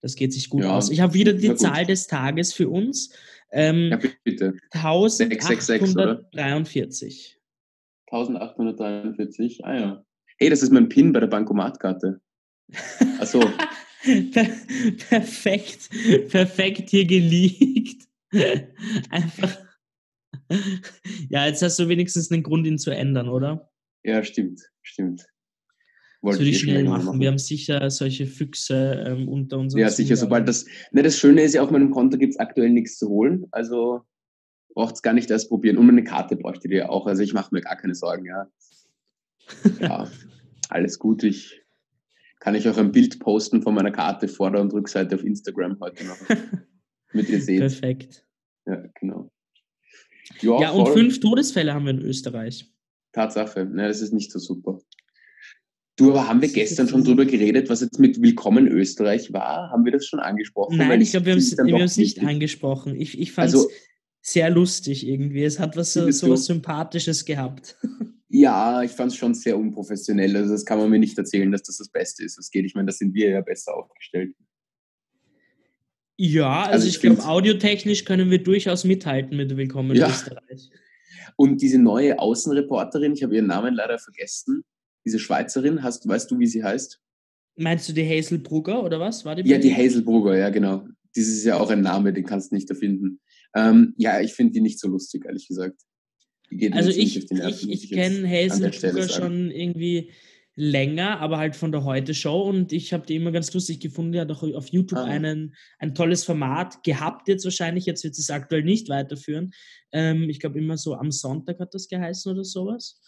Das 0.01 0.15
geht 0.15 0.33
sich 0.33 0.49
gut 0.49 0.63
ja. 0.63 0.75
aus. 0.75 0.89
Ich 0.89 0.99
habe 0.99 1.13
wieder 1.13 1.31
die 1.31 1.53
Zahl 1.53 1.85
des 1.85 2.07
Tages 2.07 2.53
für 2.53 2.69
uns. 2.69 3.11
Ähm, 3.51 3.89
ja, 3.91 3.99
bitte. 4.23 4.55
1843. 4.71 7.39
1843, 8.11 9.65
ah 9.65 9.75
ja. 9.75 10.03
Hey, 10.37 10.49
das 10.49 10.63
ist 10.63 10.71
mein 10.71 10.89
PIN 10.89 11.11
bei 11.11 11.19
der 11.19 11.27
Bankomatkarte. 11.27 12.21
Achso. 13.19 13.39
perfekt, 15.09 15.89
perfekt 16.29 16.89
hier 16.89 17.05
geleakt. 17.05 18.07
Einfach. 19.09 19.57
Ja, 21.29 21.45
jetzt 21.45 21.61
hast 21.61 21.77
du 21.79 21.89
wenigstens 21.89 22.31
einen 22.31 22.43
Grund, 22.43 22.65
ihn 22.65 22.77
zu 22.77 22.91
ändern, 22.91 23.29
oder? 23.29 23.71
Ja, 24.03 24.23
stimmt, 24.23 24.61
stimmt. 24.81 25.27
Wollte 26.21 26.43
ich 26.43 26.59
schnell 26.59 26.83
machen. 26.83 27.05
machen. 27.05 27.19
Wir 27.21 27.29
haben 27.29 27.37
sicher 27.37 27.89
solche 27.89 28.25
Füchse 28.25 29.05
ähm, 29.07 29.29
unter 29.29 29.57
uns. 29.57 29.73
Ja, 29.75 29.89
sicher, 29.89 30.17
sobald 30.17 30.47
das. 30.47 30.65
Ne, 30.91 31.01
das 31.01 31.17
Schöne 31.17 31.43
ist 31.43 31.53
ja, 31.53 31.61
auf 31.61 31.71
meinem 31.71 31.91
Konto 31.91 32.17
gibt 32.17 32.33
es 32.33 32.39
aktuell 32.39 32.69
nichts 32.69 32.97
zu 32.97 33.07
holen. 33.07 33.47
Also 33.51 34.01
braucht 34.73 34.95
es 34.95 35.01
gar 35.01 35.13
nicht 35.13 35.31
erst 35.31 35.47
probieren. 35.49 35.77
Und 35.77 35.89
eine 35.89 36.03
Karte 36.03 36.35
bräuchte 36.35 36.67
ihr 36.67 36.89
auch. 36.89 37.07
Also 37.07 37.23
ich 37.23 37.33
mache 37.33 37.53
mir 37.53 37.61
gar 37.61 37.77
keine 37.77 37.95
Sorgen, 37.95 38.25
ja. 38.25 38.47
Ja, 39.79 40.09
alles 40.69 40.99
gut. 40.99 41.23
Ich 41.23 41.61
kann 42.39 42.55
ich 42.55 42.67
auch 42.67 42.77
ein 42.77 42.91
Bild 42.91 43.19
posten 43.19 43.61
von 43.61 43.73
meiner 43.73 43.91
Karte, 43.91 44.27
Vorder- 44.27 44.61
und 44.61 44.73
Rückseite 44.73 45.15
auf 45.15 45.23
Instagram 45.23 45.79
heute 45.79 46.05
noch. 46.05 46.17
mit 47.13 47.29
ihr 47.29 47.41
seht. 47.41 47.59
Perfekt. 47.59 48.25
Ja, 48.65 48.83
genau. 48.99 49.31
Ja, 50.41 50.61
ja 50.61 50.71
und 50.71 50.89
fünf 50.89 51.19
Todesfälle 51.19 51.73
haben 51.73 51.85
wir 51.85 51.91
in 51.91 52.01
Österreich. 52.01 52.71
Tatsache. 53.11 53.65
Ne, 53.65 53.87
das 53.87 54.01
ist 54.01 54.13
nicht 54.13 54.31
so 54.31 54.39
super. 54.39 54.79
Du, 55.99 56.11
aber 56.11 56.29
haben 56.29 56.41
wir 56.41 56.47
gestern 56.47 56.87
schon 56.87 57.03
drüber 57.03 57.25
geredet, 57.25 57.69
was 57.69 57.81
jetzt 57.81 57.99
mit 57.99 58.21
Willkommen 58.21 58.69
Österreich 58.69 59.33
war? 59.33 59.69
Haben 59.69 59.83
wir 59.83 59.91
das 59.91 60.05
schon 60.05 60.21
angesprochen? 60.21 60.77
Nein, 60.77 61.01
ich 61.01 61.11
glaube, 61.11 61.25
wir 61.25 61.33
haben 61.33 61.81
es 61.81 61.97
nicht 61.97 62.21
angesprochen. 62.21 62.95
Ich, 62.95 63.19
ich 63.19 63.33
fand 63.33 63.49
es 63.49 63.55
also, 63.55 63.69
sehr 64.21 64.49
lustig 64.49 65.05
irgendwie. 65.05 65.43
Es 65.43 65.59
hat 65.59 65.75
was 65.75 65.91
so, 65.91 66.07
was 66.07 66.45
Sympathisches 66.45 67.25
gehabt. 67.25 67.77
Ja, 68.31 68.83
ich 68.83 68.91
fand 68.91 69.11
es 69.11 69.17
schon 69.17 69.33
sehr 69.33 69.57
unprofessionell. 69.57 70.37
Also 70.37 70.53
das 70.53 70.63
kann 70.63 70.77
man 70.77 70.91
mir 70.91 70.99
nicht 70.99 71.17
erzählen, 71.17 71.51
dass 71.51 71.63
das 71.63 71.77
das 71.77 71.89
Beste 71.89 72.23
ist. 72.23 72.37
Das 72.37 72.51
geht. 72.51 72.63
Ich 72.63 72.75
meine, 72.75 72.85
da 72.85 72.91
sind 72.91 73.15
wir 73.15 73.27
ja 73.27 73.41
besser 73.41 73.75
aufgestellt. 73.75 74.35
Ja, 76.15 76.59
also, 76.59 76.73
also 76.73 76.87
ich, 76.87 76.95
ich 76.97 77.01
glaube, 77.01 77.25
audiotechnisch 77.25 78.05
können 78.05 78.29
wir 78.29 78.43
durchaus 78.43 78.83
mithalten 78.83 79.35
mit 79.35 79.57
Willkommen 79.57 79.97
ja. 79.97 80.09
Österreich. 80.09 80.69
Und 81.37 81.59
diese 81.63 81.79
neue 81.79 82.19
Außenreporterin, 82.19 83.13
ich 83.13 83.23
habe 83.23 83.35
ihren 83.35 83.47
Namen 83.47 83.73
leider 83.73 83.97
vergessen, 83.97 84.63
diese 85.05 85.19
Schweizerin, 85.19 85.83
hast, 85.83 86.07
weißt 86.07 86.29
du, 86.31 86.39
wie 86.39 86.47
sie 86.47 86.63
heißt? 86.63 86.99
Meinst 87.55 87.89
du 87.89 87.93
die 87.93 88.07
Hazel 88.07 88.39
Brugger 88.39 88.83
oder 88.83 88.99
was? 88.99 89.25
War 89.25 89.35
die 89.35 89.49
ja, 89.49 89.57
die 89.57 89.73
Hazel 89.73 90.01
Brugger, 90.01 90.37
ja, 90.37 90.49
genau. 90.49 90.87
Das 91.15 91.27
ist 91.27 91.43
ja 91.43 91.59
auch 91.59 91.69
ein 91.69 91.81
Name, 91.81 92.13
den 92.13 92.23
kannst 92.23 92.51
du 92.51 92.55
nicht 92.55 92.69
erfinden. 92.69 93.19
Ähm, 93.55 93.93
ja, 93.97 94.21
ich 94.21 94.33
finde 94.33 94.53
die 94.53 94.61
nicht 94.61 94.79
so 94.79 94.87
lustig, 94.87 95.25
ehrlich 95.25 95.47
gesagt. 95.47 95.81
also 96.71 96.89
ich, 96.89 97.17
ich, 97.17 97.69
ich 97.69 97.91
kenne 97.91 98.29
Hazel 98.29 98.69
Brugger 98.69 99.09
schon 99.09 99.51
irgendwie 99.51 100.11
länger, 100.61 101.21
aber 101.21 101.37
halt 101.37 101.55
von 101.55 101.71
der 101.71 101.85
Heute-Show 101.85 102.41
und 102.41 102.73
ich 102.73 102.91
habe 102.91 103.05
die 103.05 103.15
immer 103.15 103.31
ganz 103.31 103.53
lustig 103.53 103.79
gefunden. 103.79 104.11
Die 104.11 104.19
hat 104.19 104.29
auch 104.29 104.43
auf 104.43 104.67
YouTube 104.67 104.99
ah. 104.99 105.05
einen, 105.05 105.55
ein 105.77 105.95
tolles 105.95 106.25
Format 106.25 106.83
gehabt, 106.83 107.29
jetzt 107.29 107.45
wahrscheinlich. 107.45 107.85
Jetzt 107.85 108.03
wird 108.03 108.17
es 108.17 108.29
aktuell 108.29 108.63
nicht 108.63 108.89
weiterführen. 108.89 109.51
Ähm, 109.93 110.29
ich 110.29 110.41
glaube, 110.41 110.59
immer 110.59 110.77
so 110.77 110.95
am 110.95 111.11
Sonntag 111.11 111.59
hat 111.59 111.73
das 111.73 111.87
geheißen 111.87 112.33
oder 112.33 112.43
sowas. 112.43 112.99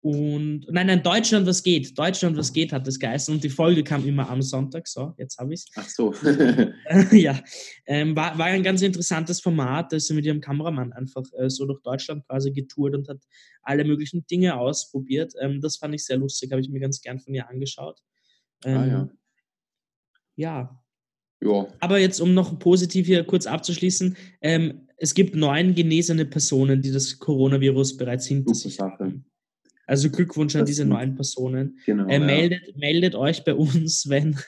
Und 0.00 0.64
nein, 0.70 0.86
nein, 0.86 1.02
Deutschland, 1.02 1.46
was 1.46 1.62
geht? 1.62 1.98
Deutschland, 1.98 2.36
was 2.36 2.52
geht, 2.52 2.72
hat 2.72 2.86
das 2.86 3.00
geheißen. 3.00 3.34
Und 3.34 3.42
die 3.42 3.48
Folge 3.48 3.82
kam 3.82 4.06
immer 4.06 4.30
am 4.30 4.42
Sonntag. 4.42 4.86
So, 4.86 5.12
jetzt 5.18 5.38
habe 5.38 5.54
ich 5.54 5.60
es. 5.60 5.66
Ach 5.74 5.88
so. 5.88 6.14
ja, 7.10 7.42
ähm, 7.84 8.14
war, 8.14 8.38
war 8.38 8.46
ein 8.46 8.62
ganz 8.62 8.80
interessantes 8.82 9.40
Format. 9.40 9.90
Da 9.90 9.96
ist 9.96 10.06
sie 10.06 10.14
mit 10.14 10.24
ihrem 10.24 10.40
Kameramann 10.40 10.92
einfach 10.92 11.24
äh, 11.36 11.50
so 11.50 11.66
durch 11.66 11.82
Deutschland 11.82 12.24
quasi 12.28 12.52
getourt 12.52 12.94
und 12.94 13.08
hat 13.08 13.18
alle 13.62 13.84
möglichen 13.84 14.24
Dinge 14.28 14.56
ausprobiert. 14.56 15.34
Ähm, 15.40 15.60
das 15.60 15.78
fand 15.78 15.96
ich 15.96 16.04
sehr 16.04 16.16
lustig, 16.16 16.52
habe 16.52 16.60
ich 16.60 16.68
mir 16.68 16.80
ganz 16.80 17.00
gern 17.00 17.18
von 17.18 17.34
ihr 17.34 17.48
angeschaut. 17.48 17.98
Ähm, 18.64 18.78
ah, 18.78 18.86
ja. 18.86 19.08
Ja. 20.36 20.82
Ja. 21.40 21.66
Aber 21.80 21.98
jetzt, 21.98 22.20
um 22.20 22.34
noch 22.34 22.58
positiv 22.58 23.06
hier 23.06 23.24
kurz 23.24 23.46
abzuschließen, 23.46 24.16
ähm, 24.42 24.88
es 24.96 25.14
gibt 25.14 25.34
neun 25.34 25.74
genesene 25.74 26.24
Personen, 26.24 26.82
die 26.82 26.90
das 26.92 27.18
Coronavirus 27.18 27.96
bereits 27.96 28.26
hinter 28.26 28.54
Super 28.54 28.70
sich 28.70 28.80
haben. 28.80 29.24
Also 29.88 30.10
Glückwunsch 30.10 30.54
an 30.54 30.66
diese 30.66 30.84
neuen 30.84 31.14
Personen. 31.14 31.78
Genau, 31.86 32.06
äh, 32.08 32.18
meldet, 32.18 32.60
ja. 32.66 32.74
meldet 32.76 33.14
euch 33.14 33.42
bei 33.42 33.54
uns, 33.54 34.06
wenn, 34.08 34.38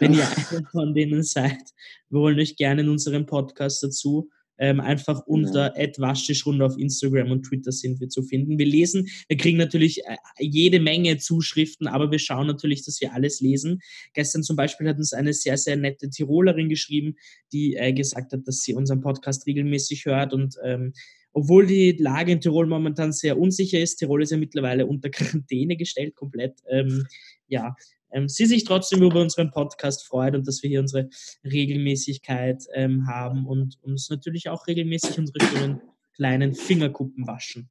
wenn 0.00 0.14
ihr 0.14 0.26
einer 0.50 0.66
von 0.70 0.94
denen 0.94 1.22
seid. 1.22 1.60
Wir 2.08 2.20
holen 2.20 2.40
euch 2.40 2.56
gerne 2.56 2.80
in 2.80 2.88
unserem 2.88 3.26
Podcast 3.26 3.82
dazu. 3.82 4.30
Ähm, 4.58 4.80
einfach 4.80 5.20
unter 5.26 5.74
ja. 5.78 6.64
Auf 6.64 6.78
Instagram 6.78 7.30
und 7.30 7.42
Twitter 7.42 7.72
sind 7.72 8.00
wir 8.00 8.08
zu 8.08 8.22
finden. 8.22 8.58
Wir 8.58 8.64
lesen, 8.64 9.06
wir 9.28 9.36
kriegen 9.36 9.58
natürlich 9.58 9.98
äh, 10.06 10.16
jede 10.38 10.80
Menge 10.80 11.18
Zuschriften, 11.18 11.88
aber 11.88 12.10
wir 12.10 12.18
schauen 12.18 12.46
natürlich, 12.46 12.82
dass 12.82 12.98
wir 13.02 13.12
alles 13.12 13.42
lesen. 13.42 13.80
Gestern 14.14 14.42
zum 14.42 14.56
Beispiel 14.56 14.88
hat 14.88 14.96
uns 14.96 15.12
eine 15.12 15.34
sehr, 15.34 15.58
sehr 15.58 15.76
nette 15.76 16.08
Tirolerin 16.08 16.70
geschrieben, 16.70 17.16
die 17.52 17.74
äh, 17.74 17.92
gesagt 17.92 18.32
hat, 18.32 18.48
dass 18.48 18.62
sie 18.62 18.72
unseren 18.72 19.02
Podcast 19.02 19.46
regelmäßig 19.46 20.06
hört 20.06 20.32
und 20.32 20.56
ähm, 20.64 20.94
obwohl 21.36 21.66
die 21.66 21.92
Lage 21.92 22.32
in 22.32 22.40
Tirol 22.40 22.66
momentan 22.66 23.12
sehr 23.12 23.38
unsicher 23.38 23.78
ist, 23.78 23.96
Tirol 23.96 24.22
ist 24.22 24.30
ja 24.30 24.38
mittlerweile 24.38 24.86
unter 24.86 25.10
Quarantäne 25.10 25.76
gestellt, 25.76 26.16
komplett, 26.16 26.62
ähm, 26.70 27.06
ja, 27.46 27.76
ähm, 28.10 28.26
sie 28.26 28.46
sich 28.46 28.64
trotzdem 28.64 29.02
über 29.02 29.20
unseren 29.20 29.50
Podcast 29.50 30.06
freut 30.06 30.34
und 30.34 30.48
dass 30.48 30.62
wir 30.62 30.70
hier 30.70 30.80
unsere 30.80 31.10
Regelmäßigkeit 31.44 32.64
ähm, 32.72 33.06
haben 33.06 33.46
und 33.46 33.76
uns 33.82 34.08
natürlich 34.08 34.48
auch 34.48 34.66
regelmäßig 34.66 35.18
unsere 35.18 35.44
schönen 35.44 35.82
kleinen 36.14 36.54
Fingerkuppen 36.54 37.26
waschen. 37.26 37.68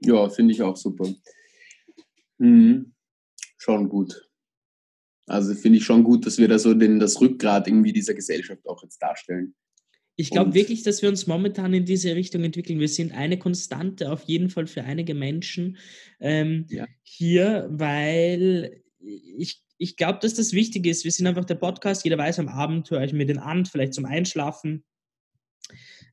Ja, 0.00 0.28
finde 0.28 0.54
ich 0.54 0.62
auch 0.62 0.76
super. 0.76 1.08
Mhm. 2.38 2.92
Schon 3.56 3.88
gut. 3.88 4.28
Also 5.26 5.54
finde 5.54 5.78
ich 5.78 5.84
schon 5.84 6.02
gut, 6.02 6.26
dass 6.26 6.38
wir 6.38 6.48
da 6.48 6.58
so 6.58 6.74
den, 6.74 6.98
das 6.98 7.20
Rückgrat 7.20 7.68
irgendwie 7.68 7.92
dieser 7.92 8.14
Gesellschaft 8.14 8.66
auch 8.66 8.82
jetzt 8.82 8.98
darstellen. 9.00 9.54
Ich 10.18 10.30
glaube 10.30 10.54
wirklich, 10.54 10.82
dass 10.82 11.02
wir 11.02 11.10
uns 11.10 11.26
momentan 11.26 11.74
in 11.74 11.84
diese 11.84 12.16
Richtung 12.16 12.42
entwickeln. 12.42 12.80
Wir 12.80 12.88
sind 12.88 13.12
eine 13.12 13.38
Konstante 13.38 14.10
auf 14.10 14.22
jeden 14.24 14.48
Fall 14.48 14.66
für 14.66 14.82
einige 14.82 15.14
Menschen 15.14 15.76
ähm, 16.20 16.64
ja. 16.70 16.86
hier, 17.02 17.68
weil 17.70 18.80
ich, 18.98 19.62
ich 19.76 19.96
glaube, 19.96 20.18
dass 20.22 20.32
das 20.32 20.54
wichtig 20.54 20.86
ist. 20.86 21.04
Wir 21.04 21.12
sind 21.12 21.26
einfach 21.26 21.44
der 21.44 21.56
Podcast, 21.56 22.04
jeder 22.04 22.16
weiß, 22.16 22.38
am 22.38 22.48
Abend 22.48 22.90
höre 22.90 23.04
ich 23.04 23.12
mir 23.12 23.26
den 23.26 23.38
an, 23.38 23.66
vielleicht 23.66 23.92
zum 23.92 24.06
Einschlafen. 24.06 24.84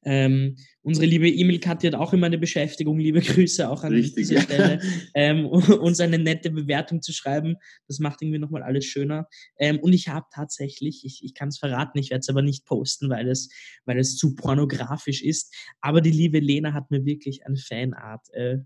Ähm, 0.06 0.58
unsere 0.82 1.06
liebe 1.06 1.30
Emil 1.30 1.60
Katja 1.60 1.92
hat 1.92 2.00
auch 2.00 2.14
immer 2.14 2.26
eine 2.28 2.38
Beschäftigung. 2.38 3.00
Liebe 3.00 3.22
Grüße 3.22 3.70
auch 3.70 3.84
an 3.84 3.94
Richtig, 3.94 4.28
dieser 4.28 4.36
ja. 4.36 4.42
Stelle. 4.42 4.80
Ähm, 5.14 5.46
uns 5.48 6.00
eine 6.00 6.20
nette 6.20 6.52
Bewertung 6.52 7.02
zu 7.02 7.14
schreiben, 7.14 7.56
das 7.88 8.00
macht 8.00 8.22
irgendwie 8.22 8.40
nochmal 8.40 8.64
alles 8.64 8.86
schöner. 8.86 9.28
Ähm, 9.58 9.80
und 9.80 9.94
ich 9.94 10.10
habe 10.10 10.26
tatsächlich, 10.34 11.06
ich, 11.06 11.24
ich 11.24 11.34
kann 11.34 11.50
es 11.50 11.58
verraten, 11.58 11.98
ich 12.00 12.10
werde 12.10 12.22
es 12.22 12.30
aber 12.30 12.42
nicht 12.42 12.66
posten, 12.66 13.10
weil 13.10 13.30
es, 13.30 13.50
weil 13.86 13.98
es 13.98 14.18
zu 14.18 14.36
pornografisch 14.36 15.22
ist. 15.22 15.54
Aber 15.82 16.02
die 16.02 16.12
liebe 16.12 16.40
Lena 16.40 16.74
hat 16.74 16.92
mir 16.92 17.06
wirklich 17.06 17.46
ein 17.46 17.56
Fanart 17.56 18.30
äh, 18.34 18.58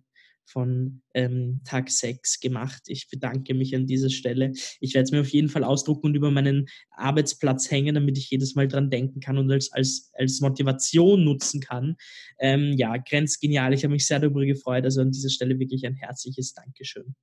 von 0.47 1.01
ähm, 1.13 1.61
Tag 1.65 1.89
6 1.89 2.39
gemacht. 2.39 2.83
Ich 2.87 3.09
bedanke 3.09 3.53
mich 3.53 3.75
an 3.75 3.85
dieser 3.85 4.09
Stelle. 4.09 4.53
Ich 4.79 4.93
werde 4.93 5.03
es 5.03 5.11
mir 5.11 5.21
auf 5.21 5.29
jeden 5.29 5.49
Fall 5.49 5.63
ausdrucken 5.63 6.07
und 6.07 6.15
über 6.15 6.31
meinen 6.31 6.67
Arbeitsplatz 6.91 7.69
hängen, 7.69 7.95
damit 7.95 8.17
ich 8.17 8.29
jedes 8.29 8.55
Mal 8.55 8.67
dran 8.67 8.89
denken 8.89 9.19
kann 9.19 9.37
und 9.37 9.51
als, 9.51 9.71
als, 9.73 10.09
als 10.13 10.39
Motivation 10.39 11.23
nutzen 11.23 11.59
kann. 11.59 11.97
Ähm, 12.39 12.73
ja, 12.77 12.95
grenzgenial. 12.97 13.73
Ich 13.73 13.83
habe 13.83 13.93
mich 13.93 14.05
sehr 14.05 14.19
darüber 14.19 14.45
gefreut. 14.45 14.85
Also 14.85 15.01
an 15.01 15.11
dieser 15.11 15.29
Stelle 15.29 15.59
wirklich 15.59 15.85
ein 15.85 15.95
herzliches 15.95 16.53
Dankeschön. 16.53 17.15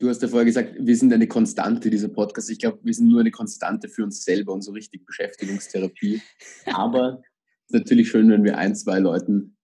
Du 0.00 0.08
hast 0.08 0.22
ja 0.22 0.28
vorher 0.28 0.44
gesagt, 0.44 0.76
wir 0.78 0.96
sind 0.96 1.12
eine 1.12 1.26
Konstante 1.26 1.90
dieser 1.90 2.08
Podcast. 2.08 2.50
Ich 2.50 2.58
glaube, 2.58 2.78
wir 2.84 2.94
sind 2.94 3.08
nur 3.08 3.20
eine 3.20 3.32
Konstante 3.32 3.88
für 3.88 4.04
uns 4.04 4.22
selber 4.24 4.52
und 4.52 4.62
so 4.62 4.70
richtig 4.72 5.04
Beschäftigungstherapie. 5.04 6.22
Aber 6.66 7.22
natürlich 7.70 8.08
schön, 8.08 8.30
wenn 8.30 8.44
wir 8.44 8.58
ein, 8.58 8.76
zwei 8.76 9.00
Leuten 9.00 9.57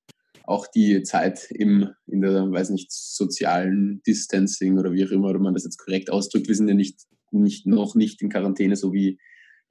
auch 0.47 0.67
die 0.67 1.03
Zeit 1.03 1.51
im, 1.51 1.89
in 2.07 2.21
der, 2.21 2.51
weiß 2.51 2.71
nicht, 2.71 2.93
sozialen 2.93 4.03
Distancing 4.07 4.79
oder 4.79 4.93
wie 4.93 5.05
auch 5.05 5.11
immer 5.11 5.37
man 5.39 5.55
das 5.55 5.65
jetzt 5.65 5.79
korrekt 5.79 6.11
ausdrückt. 6.11 6.49
Wir 6.49 6.55
sind 6.55 6.69
ja 6.69 6.75
nicht, 6.75 7.01
nicht, 7.31 7.67
noch 7.67 7.95
nicht 7.95 8.21
in 8.23 8.29
Quarantäne, 8.29 8.77
so 8.77 8.93
wie 8.93 9.19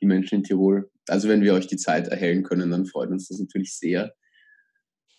die 0.02 0.08
Menschen 0.08 0.36
in 0.36 0.44
Tirol. 0.44 0.90
Also 1.08 1.30
wenn 1.30 1.42
wir 1.42 1.54
euch 1.54 1.68
die 1.68 1.78
Zeit 1.78 2.08
erhellen 2.08 2.44
können, 2.44 2.72
dann 2.72 2.86
freut 2.86 3.10
uns 3.10 3.28
das 3.28 3.40
natürlich 3.40 3.78
sehr. 3.78 4.14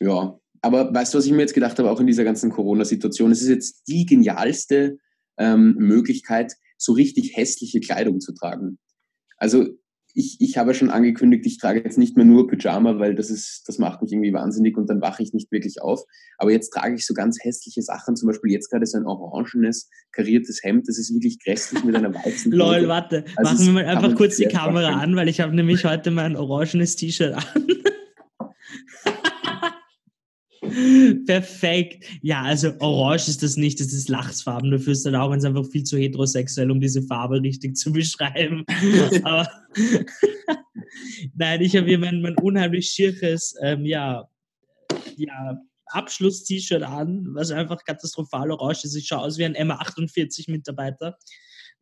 Ja, 0.00 0.38
aber 0.60 0.92
weißt 0.92 1.14
du, 1.14 1.18
was 1.18 1.26
ich 1.26 1.32
mir 1.32 1.40
jetzt 1.42 1.54
gedacht 1.54 1.78
habe, 1.78 1.90
auch 1.90 2.00
in 2.00 2.06
dieser 2.06 2.24
ganzen 2.24 2.50
Corona-Situation? 2.50 3.30
Es 3.30 3.42
ist 3.42 3.48
jetzt 3.48 3.86
die 3.86 4.06
genialste 4.06 4.98
ähm, 5.38 5.74
Möglichkeit, 5.78 6.54
so 6.78 6.92
richtig 6.92 7.36
hässliche 7.36 7.80
Kleidung 7.80 8.20
zu 8.20 8.32
tragen. 8.32 8.78
Also 9.36 9.66
ich, 10.14 10.36
ich 10.38 10.56
habe 10.56 10.74
schon 10.74 10.90
angekündigt, 10.90 11.44
ich 11.44 11.58
trage 11.58 11.80
jetzt 11.80 11.98
nicht 11.98 12.16
mehr 12.16 12.24
nur 12.24 12.46
Pyjama, 12.46 13.00
weil 13.00 13.16
das 13.16 13.30
ist, 13.30 13.64
das 13.66 13.78
macht 13.78 14.00
mich 14.00 14.12
irgendwie 14.12 14.32
wahnsinnig 14.32 14.76
und 14.76 14.88
dann 14.88 15.00
wache 15.00 15.22
ich 15.24 15.32
nicht 15.32 15.50
wirklich 15.50 15.82
auf. 15.82 16.04
Aber 16.38 16.52
jetzt 16.52 16.70
trage 16.70 16.94
ich 16.94 17.04
so 17.04 17.14
ganz 17.14 17.38
hässliche 17.42 17.82
Sachen, 17.82 18.14
zum 18.14 18.28
Beispiel 18.28 18.52
jetzt 18.52 18.70
gerade 18.70 18.86
so 18.86 18.96
ein 18.96 19.06
orangenes, 19.06 19.90
kariertes 20.12 20.62
Hemd, 20.62 20.88
das 20.88 20.98
ist 20.98 21.12
wirklich 21.12 21.42
grässlich 21.42 21.82
mit 21.82 21.96
einer 21.96 22.14
weißen 22.14 22.52
Lol, 22.52 22.86
warte, 22.86 23.24
also 23.36 23.52
machen 23.52 23.66
wir 23.66 23.72
mal 23.72 23.84
einfach 23.86 24.14
kurz 24.14 24.36
die 24.36 24.46
Kamera 24.46 25.00
an, 25.00 25.16
weil 25.16 25.28
ich 25.28 25.40
habe 25.40 25.54
nämlich 25.54 25.84
heute 25.84 26.12
mein 26.12 26.36
orangenes 26.36 26.94
T-Shirt 26.94 27.34
an. 27.34 27.66
Perfekt. 31.26 32.04
Ja, 32.22 32.42
also 32.42 32.72
orange 32.78 33.28
ist 33.28 33.42
das 33.42 33.56
nicht, 33.56 33.80
das 33.80 33.92
ist 33.92 34.08
Lachsfarben. 34.08 34.70
Dafür 34.70 34.92
ist 34.92 35.04
dann 35.04 35.14
auch 35.14 35.30
einfach 35.30 35.66
viel 35.66 35.84
zu 35.84 35.96
heterosexuell, 35.96 36.70
um 36.70 36.80
diese 36.80 37.02
Farbe 37.02 37.42
richtig 37.42 37.76
zu 37.76 37.92
beschreiben. 37.92 38.64
Aber 39.22 39.48
nein, 41.34 41.60
ich 41.62 41.76
habe 41.76 41.86
hier 41.86 41.98
mein, 41.98 42.22
mein 42.22 42.36
unheimlich 42.38 42.90
schierches, 42.90 43.54
ähm, 43.62 43.84
ja, 43.84 44.28
ja, 45.16 45.60
Abschluss-T-Shirt 45.86 46.82
an, 46.82 47.26
was 47.34 47.50
einfach 47.50 47.84
katastrophal 47.84 48.50
orange 48.50 48.84
ist. 48.84 48.96
Ich 48.96 49.06
schaue 49.06 49.20
aus 49.20 49.38
wie 49.38 49.44
ein 49.44 49.54
M48-Mitarbeiter, 49.54 51.16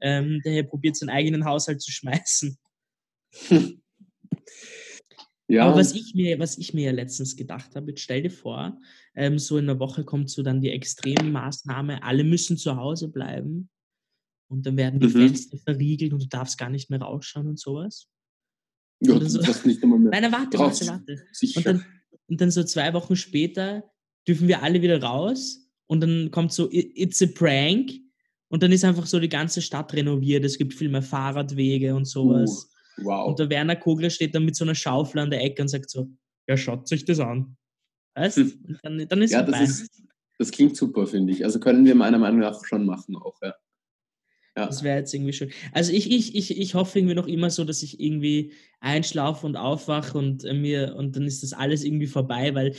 ähm, 0.00 0.40
der 0.44 0.52
hier 0.52 0.64
probiert, 0.64 0.96
seinen 0.96 1.10
eigenen 1.10 1.44
Haushalt 1.44 1.80
zu 1.80 1.92
schmeißen. 1.92 2.58
Ja. 5.48 5.66
Aber 5.66 5.80
was 5.80 5.92
ich 5.92 6.14
mir, 6.14 6.38
was 6.38 6.56
ich 6.56 6.72
mir 6.72 6.86
ja 6.86 6.92
letztens 6.92 7.36
gedacht 7.36 7.76
habe, 7.76 7.90
jetzt 7.90 8.00
stell 8.00 8.22
dir 8.22 8.30
vor, 8.30 8.80
ähm, 9.14 9.38
so 9.38 9.58
in 9.58 9.66
der 9.66 9.78
Woche 9.78 10.02
kommt 10.02 10.30
so 10.30 10.42
dann 10.42 10.62
die 10.62 10.70
Extremmaßnahme, 10.70 12.02
alle 12.02 12.24
müssen 12.24 12.56
zu 12.56 12.76
Hause 12.76 13.08
bleiben 13.08 13.68
und 14.52 14.66
dann 14.66 14.76
werden 14.76 15.00
die 15.00 15.06
mhm. 15.06 15.28
Fenster 15.28 15.58
verriegelt 15.58 16.12
und 16.12 16.22
du 16.22 16.28
darfst 16.28 16.58
gar 16.58 16.70
nicht 16.70 16.90
mehr 16.90 17.00
rausschauen 17.00 17.48
und 17.48 17.58
sowas. 17.58 18.08
Ja, 19.00 19.18
du 19.18 19.28
so, 19.28 19.40
darfst 19.40 19.66
nicht 19.66 19.82
einmal 19.82 19.98
mehr. 19.98 20.10
Nein, 20.20 20.30
warte, 20.30 20.58
warte, 20.58 20.86
warte. 20.86 21.26
Und 21.56 21.66
dann, 21.66 21.84
und 22.28 22.40
dann 22.40 22.50
so 22.50 22.62
zwei 22.62 22.92
Wochen 22.92 23.16
später 23.16 23.84
dürfen 24.28 24.46
wir 24.46 24.62
alle 24.62 24.82
wieder 24.82 25.02
raus 25.02 25.68
und 25.86 26.00
dann 26.00 26.30
kommt 26.30 26.52
so, 26.52 26.68
it's 26.70 27.22
a 27.22 27.26
prank 27.26 27.90
und 28.48 28.62
dann 28.62 28.70
ist 28.70 28.84
einfach 28.84 29.06
so 29.06 29.18
die 29.18 29.28
ganze 29.28 29.62
Stadt 29.62 29.92
renoviert, 29.94 30.44
es 30.44 30.58
gibt 30.58 30.74
viel 30.74 30.88
mehr 30.88 31.02
Fahrradwege 31.02 31.94
und 31.94 32.04
sowas. 32.04 32.68
Uh. 32.98 33.04
Wow. 33.04 33.28
Und 33.28 33.38
der 33.38 33.48
Werner 33.48 33.76
Kogler 33.76 34.10
steht 34.10 34.34
dann 34.34 34.44
mit 34.44 34.54
so 34.54 34.64
einer 34.64 34.74
Schaufel 34.74 35.20
an 35.20 35.30
der 35.30 35.42
Ecke 35.42 35.62
und 35.62 35.68
sagt 35.68 35.88
so, 35.88 36.10
ja, 36.46 36.58
schaut 36.58 36.86
sich 36.86 37.06
das 37.06 37.20
an. 37.20 37.56
Weißt 38.14 38.36
hm. 38.36 38.78
dann, 38.82 39.08
dann 39.08 39.22
ist 39.22 39.30
Ja, 39.30 39.42
das, 39.42 39.60
ist, 39.62 40.02
das 40.38 40.50
klingt 40.50 40.76
super, 40.76 41.06
finde 41.06 41.32
ich. 41.32 41.44
Also 41.44 41.58
können 41.58 41.86
wir 41.86 41.94
meiner 41.94 42.18
Meinung 42.18 42.40
nach 42.40 42.62
schon 42.66 42.84
machen 42.84 43.16
auch, 43.16 43.40
ja. 43.42 43.54
Ja. 44.56 44.66
Das 44.66 44.82
wäre 44.82 44.98
jetzt 44.98 45.14
irgendwie 45.14 45.32
schön. 45.32 45.50
Also 45.72 45.92
ich, 45.92 46.10
ich, 46.10 46.34
ich, 46.34 46.58
ich 46.58 46.74
hoffe 46.74 46.98
irgendwie 46.98 47.14
noch 47.14 47.26
immer 47.26 47.48
so, 47.48 47.64
dass 47.64 47.82
ich 47.82 48.00
irgendwie 48.00 48.52
einschlafe 48.80 49.46
und 49.46 49.56
aufwache 49.56 50.18
und 50.18 50.44
äh, 50.44 50.52
mir 50.52 50.94
und 50.96 51.16
dann 51.16 51.24
ist 51.24 51.42
das 51.42 51.54
alles 51.54 51.84
irgendwie 51.84 52.06
vorbei, 52.06 52.54
weil 52.54 52.74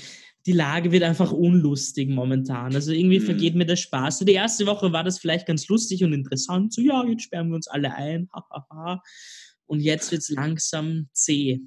die 0.45 0.51
Lage 0.51 0.91
wird 0.91 1.03
einfach 1.03 1.31
unlustig 1.31 2.09
momentan. 2.09 2.75
Also 2.75 2.91
irgendwie 2.91 3.19
mhm. 3.19 3.25
vergeht 3.25 3.55
mir 3.55 3.65
der 3.65 3.77
Spaß. 3.77 4.19
Die 4.19 4.33
erste 4.33 4.65
Woche 4.65 4.91
war 4.91 5.03
das 5.03 5.17
vielleicht 5.17 5.47
ganz 5.47 5.67
lustig 5.67 6.03
und 6.03 6.13
interessant. 6.13 6.73
So, 6.73 6.81
ja, 6.81 7.03
jetzt 7.05 7.23
sperren 7.23 7.49
wir 7.49 7.55
uns 7.55 7.67
alle 7.67 7.95
ein. 7.95 8.29
Und 9.65 9.79
jetzt 9.79 10.11
wird 10.11 10.21
es 10.21 10.29
langsam 10.29 11.07
zäh. 11.13 11.61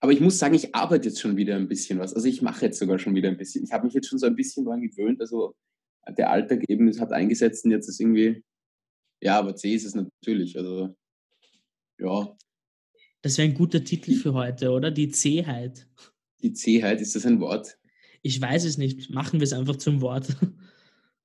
Aber 0.00 0.12
ich 0.12 0.20
muss 0.20 0.38
sagen, 0.38 0.54
ich 0.54 0.74
arbeite 0.74 1.10
jetzt 1.10 1.20
schon 1.20 1.36
wieder 1.36 1.54
ein 1.54 1.68
bisschen 1.68 1.98
was. 1.98 2.14
Also 2.14 2.26
ich 2.26 2.42
mache 2.42 2.64
jetzt 2.66 2.78
sogar 2.78 2.98
schon 2.98 3.14
wieder 3.14 3.28
ein 3.28 3.36
bisschen. 3.36 3.64
Ich 3.64 3.72
habe 3.72 3.84
mich 3.84 3.94
jetzt 3.94 4.08
schon 4.08 4.18
so 4.18 4.26
ein 4.26 4.34
bisschen 4.34 4.64
daran 4.64 4.80
gewöhnt. 4.80 5.20
Also 5.20 5.54
der 6.08 6.30
Alltag 6.30 6.64
eben 6.68 6.90
hat 6.98 7.12
eingesetzt 7.12 7.64
und 7.64 7.70
jetzt 7.70 7.88
ist 7.88 8.00
irgendwie, 8.00 8.42
ja, 9.22 9.38
aber 9.38 9.56
zäh 9.56 9.74
ist 9.74 9.86
es 9.86 9.94
natürlich. 9.94 10.58
Also 10.58 10.94
ja. 11.98 12.36
Das 13.22 13.38
wäre 13.38 13.48
ein 13.48 13.54
guter 13.54 13.84
Titel 13.84 14.14
für 14.14 14.34
heute, 14.34 14.70
oder? 14.70 14.90
Die 14.90 15.08
Zähheit. 15.08 15.88
Die 16.42 16.52
Zähheit, 16.52 17.00
ist 17.00 17.14
das 17.14 17.24
ein 17.24 17.40
Wort? 17.40 17.78
Ich 18.22 18.40
weiß 18.40 18.64
es 18.64 18.78
nicht. 18.78 19.10
Machen 19.10 19.40
wir 19.40 19.44
es 19.44 19.52
einfach 19.52 19.76
zum 19.76 20.00
Wort. 20.00 20.36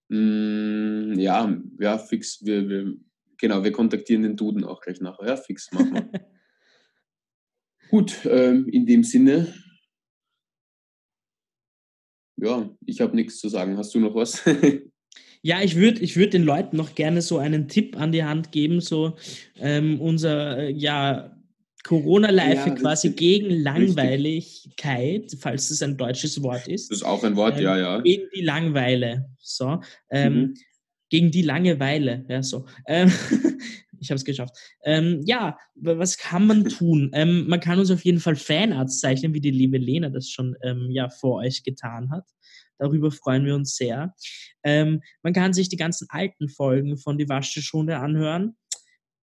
Mm, 0.10 1.20
ja, 1.20 1.54
ja, 1.80 1.98
fix. 1.98 2.46
Wir, 2.46 2.70
wir, 2.70 2.96
Genau, 3.40 3.64
wir 3.64 3.72
kontaktieren 3.72 4.24
den 4.24 4.36
Duden 4.36 4.64
auch 4.64 4.82
gleich 4.82 5.00
nachher. 5.00 5.28
Ja, 5.28 5.38
fix, 5.38 5.72
machen 5.72 5.94
wir. 5.94 6.10
Gut, 7.90 8.26
ähm, 8.26 8.68
in 8.68 8.86
dem 8.86 9.04
Sinne, 9.04 9.54
ja, 12.36 12.70
ich 12.86 13.00
habe 13.00 13.16
nichts 13.16 13.40
zu 13.40 13.48
sagen. 13.48 13.78
Hast 13.78 13.94
du 13.94 14.00
noch 14.00 14.16
was? 14.16 14.44
ja, 15.48 15.62
ich 15.62 15.76
würde 15.76 16.02
ich 16.02 16.18
würd 16.18 16.34
den 16.34 16.44
Leuten 16.44 16.76
noch 16.76 16.94
gerne 16.94 17.22
so 17.22 17.38
einen 17.38 17.70
Tipp 17.70 17.98
an 17.98 18.12
die 18.12 18.24
Hand 18.24 18.52
geben, 18.52 18.82
so 18.82 19.16
ähm, 19.60 20.02
unser, 20.02 20.58
äh, 20.58 20.72
ja, 20.72 21.34
Corona-Life 21.84 22.70
ja, 22.70 22.76
quasi 22.76 23.12
gegen 23.12 23.50
Langweiligkeit, 23.62 25.22
richtig. 25.22 25.40
falls 25.40 25.70
es 25.70 25.82
ein 25.82 25.96
deutsches 25.96 26.44
Wort 26.44 26.68
ist. 26.68 26.92
Das 26.92 26.98
ist 26.98 27.04
auch 27.04 27.24
ein 27.24 27.38
Wort, 27.38 27.58
ähm, 27.58 27.64
ja, 27.64 27.78
ja. 27.78 28.02
Gegen 28.02 28.28
die 28.36 28.42
Langeweile. 28.42 29.30
So. 29.40 29.80
Ähm, 30.10 30.34
mhm 30.34 30.54
gegen 31.10 31.32
die 31.32 31.42
Langeweile. 31.42 32.26
Ja, 32.28 32.44
so. 32.44 32.66
Ähm, 32.86 33.12
ich 34.00 34.10
habe 34.10 34.18
es 34.18 34.26
geschafft. 34.26 34.56
Ähm, 34.84 35.22
ja, 35.26 35.58
was 35.76 36.18
kann 36.18 36.48
man 36.48 36.66
tun? 36.70 37.12
Ähm, 37.14 37.48
man 37.48 37.60
kann 37.60 37.80
uns 37.80 37.92
auf 37.92 38.04
jeden 38.04 38.20
Fall 38.20 38.36
Fanarts 38.36 39.00
zeichnen, 39.00 39.34
wie 39.34 39.42
die 39.42 39.52
liebe 39.52 39.78
Lena 39.78 40.10
das 40.10 40.30
schon 40.30 40.56
ähm, 40.64 40.88
ja 40.92 41.10
vor 41.10 41.40
euch 41.40 41.64
getan 41.64 42.12
hat. 42.12 42.26
Darüber 42.78 43.12
freuen 43.12 43.46
wir 43.46 43.56
uns 43.56 43.76
sehr. 43.76 44.14
Ähm, 44.64 45.02
man 45.24 45.34
kann 45.34 45.54
sich 45.54 45.70
die 45.70 45.78
ganzen 45.78 46.08
alten 46.10 46.50
Folgen 46.50 46.98
von 46.98 47.18
Die 47.18 47.30
Waschstunde 47.30 47.98
anhören. 47.98 48.56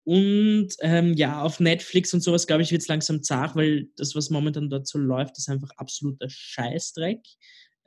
Und 0.06 0.68
ähm, 0.80 1.14
ja, 1.14 1.42
auf 1.42 1.60
Netflix 1.60 2.12
und 2.12 2.20
sowas, 2.20 2.46
glaube 2.46 2.62
ich, 2.62 2.70
wird 2.70 2.82
es 2.82 2.88
langsam 2.88 3.22
zart, 3.22 3.56
weil 3.56 3.88
das, 3.96 4.14
was 4.14 4.28
momentan 4.28 4.68
dort 4.68 4.86
so 4.86 4.98
läuft, 4.98 5.38
ist 5.38 5.48
einfach 5.48 5.70
absoluter 5.76 6.28
Scheißdreck. 6.28 7.20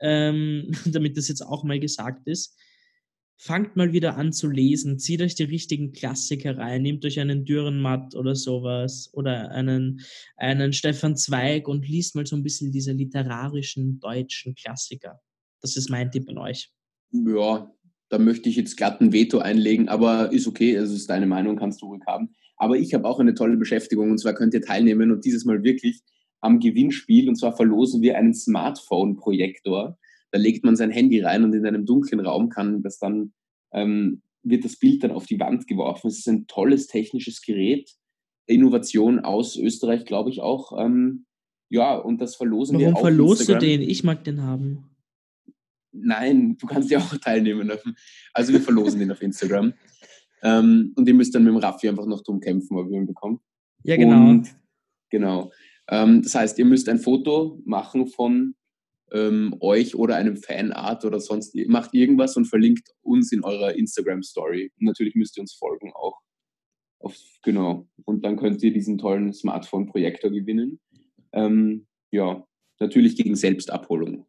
damit 0.00 1.16
das 1.16 1.26
jetzt 1.26 1.42
auch 1.42 1.64
mal 1.64 1.80
gesagt 1.80 2.28
ist 2.28 2.56
fangt 3.38 3.76
mal 3.76 3.92
wieder 3.92 4.16
an 4.16 4.32
zu 4.32 4.48
lesen, 4.48 4.98
zieht 4.98 5.22
euch 5.22 5.36
die 5.36 5.44
richtigen 5.44 5.92
Klassiker 5.92 6.58
rein, 6.58 6.82
nehmt 6.82 7.04
euch 7.04 7.20
einen 7.20 7.44
Dürrenmatt 7.44 8.16
oder 8.16 8.34
sowas 8.34 9.10
oder 9.12 9.52
einen, 9.52 10.00
einen 10.36 10.72
Stefan 10.72 11.16
Zweig 11.16 11.68
und 11.68 11.88
liest 11.88 12.16
mal 12.16 12.26
so 12.26 12.34
ein 12.34 12.42
bisschen 12.42 12.72
diese 12.72 12.92
literarischen 12.92 14.00
deutschen 14.00 14.56
Klassiker. 14.56 15.20
Das 15.60 15.76
ist 15.76 15.90
mein 15.90 16.10
Tipp 16.10 16.28
an 16.28 16.38
euch. 16.38 16.70
Ja, 17.10 17.70
da 18.08 18.18
möchte 18.18 18.48
ich 18.48 18.56
jetzt 18.56 18.76
glatt 18.76 19.00
ein 19.00 19.12
Veto 19.12 19.38
einlegen, 19.38 19.88
aber 19.88 20.32
ist 20.32 20.46
okay, 20.46 20.76
also 20.78 20.94
ist 20.94 21.10
deine 21.10 21.26
Meinung, 21.26 21.56
kannst 21.56 21.82
du 21.82 21.86
ruhig 21.86 22.02
haben. 22.06 22.30
Aber 22.56 22.76
ich 22.76 22.94
habe 22.94 23.06
auch 23.06 23.20
eine 23.20 23.34
tolle 23.34 23.56
Beschäftigung 23.56 24.10
und 24.10 24.18
zwar 24.18 24.34
könnt 24.34 24.54
ihr 24.54 24.62
teilnehmen 24.62 25.12
und 25.12 25.24
dieses 25.24 25.44
Mal 25.44 25.62
wirklich 25.62 26.00
am 26.40 26.60
Gewinnspiel 26.60 27.28
und 27.28 27.36
zwar 27.36 27.56
verlosen 27.56 28.02
wir 28.02 28.16
einen 28.16 28.34
Smartphone-Projektor. 28.34 29.98
Da 30.30 30.38
legt 30.38 30.64
man 30.64 30.76
sein 30.76 30.90
Handy 30.90 31.20
rein 31.20 31.44
und 31.44 31.54
in 31.54 31.66
einem 31.66 31.86
dunklen 31.86 32.20
Raum 32.20 32.48
kann 32.48 32.82
das 32.82 32.98
dann, 32.98 33.32
ähm, 33.72 34.22
wird 34.42 34.64
das 34.64 34.78
Bild 34.78 35.02
dann 35.02 35.10
auf 35.10 35.26
die 35.26 35.40
Wand 35.40 35.66
geworfen. 35.66 36.08
Es 36.08 36.18
ist 36.18 36.28
ein 36.28 36.46
tolles 36.46 36.86
technisches 36.86 37.42
Gerät. 37.42 37.90
Innovation 38.46 39.20
aus 39.20 39.56
Österreich, 39.56 40.04
glaube 40.04 40.30
ich 40.30 40.40
auch. 40.40 40.72
Ähm, 40.78 41.26
ja, 41.68 41.96
und 41.96 42.20
das 42.20 42.36
verlosen 42.36 42.74
Warum 42.74 42.80
wir 42.80 42.88
auch. 42.88 43.02
Warum 43.02 43.16
verlost 43.16 43.48
du 43.48 43.58
den? 43.58 43.82
Ich 43.82 44.04
mag 44.04 44.24
den 44.24 44.42
haben. 44.42 44.87
Nein, 45.92 46.56
du 46.58 46.66
kannst 46.66 46.90
ja 46.90 46.98
auch 46.98 47.16
teilnehmen. 47.18 47.70
Also 48.32 48.52
wir 48.52 48.60
verlosen 48.60 49.00
den 49.00 49.10
auf 49.10 49.22
Instagram. 49.22 49.72
Ähm, 50.42 50.92
und 50.96 51.08
ihr 51.08 51.14
müsst 51.14 51.34
dann 51.34 51.44
mit 51.44 51.52
dem 51.52 51.58
Raffi 51.58 51.88
einfach 51.88 52.06
noch 52.06 52.22
drum 52.22 52.40
kämpfen, 52.40 52.76
ob 52.76 52.90
ihr 52.90 52.98
ihn 52.98 53.06
bekommt. 53.06 53.40
Ja, 53.82 53.96
genau. 53.96 54.28
Und, 54.30 54.54
genau. 55.10 55.50
Ähm, 55.88 56.22
das 56.22 56.34
heißt, 56.34 56.58
ihr 56.58 56.64
müsst 56.64 56.88
ein 56.88 56.98
Foto 56.98 57.60
machen 57.64 58.06
von 58.06 58.54
ähm, 59.12 59.56
euch 59.60 59.94
oder 59.94 60.16
einem 60.16 60.36
Fanart 60.36 61.04
oder 61.04 61.20
sonst, 61.20 61.54
ihr 61.54 61.68
macht 61.70 61.94
irgendwas 61.94 62.36
und 62.36 62.44
verlinkt 62.44 62.90
uns 63.02 63.32
in 63.32 63.42
eurer 63.42 63.74
Instagram-Story. 63.74 64.72
natürlich 64.78 65.14
müsst 65.14 65.36
ihr 65.38 65.40
uns 65.40 65.54
folgen 65.54 65.92
auch. 65.94 66.20
Auf, 67.00 67.16
genau. 67.42 67.88
Und 68.04 68.24
dann 68.24 68.36
könnt 68.36 68.62
ihr 68.62 68.72
diesen 68.72 68.98
tollen 68.98 69.32
Smartphone-Projektor 69.32 70.30
gewinnen. 70.30 70.80
Ähm, 71.32 71.86
ja, 72.10 72.44
natürlich 72.80 73.16
gegen 73.16 73.36
Selbstabholung. 73.36 74.26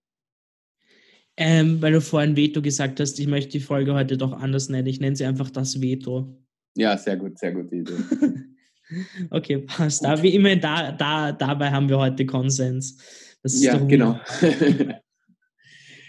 Ähm, 1.42 1.82
weil 1.82 1.94
du 1.94 2.02
vorhin 2.02 2.36
Veto 2.36 2.62
gesagt 2.62 3.00
hast, 3.00 3.18
ich 3.18 3.28
möchte 3.28 3.52
die 3.52 3.60
Folge 3.62 3.94
heute 3.94 4.18
doch 4.18 4.34
anders 4.34 4.68
nennen. 4.68 4.88
Ich 4.88 5.00
nenne 5.00 5.16
sie 5.16 5.24
einfach 5.24 5.50
das 5.50 5.82
Veto. 5.82 6.38
Ja, 6.76 6.98
sehr 6.98 7.16
gut, 7.16 7.40
sehr 7.40 7.54
gute 7.54 7.78
Idee. 7.78 7.94
okay, 9.30 9.60
passt. 9.60 10.04
Da, 10.04 10.22
wie 10.22 10.36
immer, 10.36 10.58
da, 10.58 10.92
da, 10.92 11.32
dabei 11.32 11.72
haben 11.72 11.88
wir 11.88 11.98
heute 11.98 12.26
Konsens. 12.26 12.98
ja, 13.44 13.78
genau. 13.78 14.20